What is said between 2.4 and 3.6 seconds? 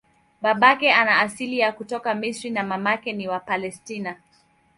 na mamake ni wa